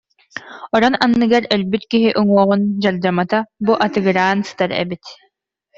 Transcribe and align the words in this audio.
Орон 0.75 0.95
анныгар 1.05 1.43
өлбүт 1.55 1.83
киһи 1.91 2.09
уҥуоҕун 2.19 2.61
дьардьамата 2.81 3.39
бу 3.65 3.73
атыгыраан 3.85 4.39
сытар 4.47 4.71
эбит 4.81 5.03